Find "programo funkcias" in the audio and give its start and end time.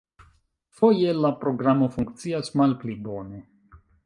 1.43-2.53